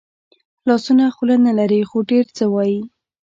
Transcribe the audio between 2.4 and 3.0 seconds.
وايي